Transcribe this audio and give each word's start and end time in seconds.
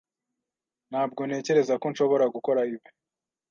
Ntabwo 0.91 1.21
ntekereza 1.27 1.73
ko 1.81 1.85
nshobora 1.91 2.25
gukora 2.35 2.61
ibi. 2.71 2.89